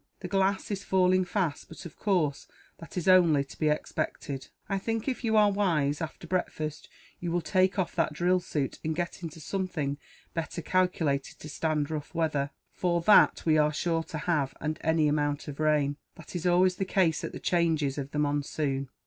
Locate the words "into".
9.21-9.39